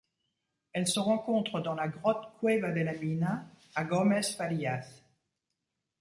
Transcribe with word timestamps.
Elle 0.73 0.87
se 0.87 0.99
rencontre 0.99 1.59
dans 1.59 1.75
la 1.75 1.87
grotte 1.87 2.27
Cueva 2.39 2.71
de 2.71 2.81
la 2.81 2.93
Mina 2.95 3.45
à 3.75 3.83
Gómez 3.83 4.23
Farías. 4.35 4.81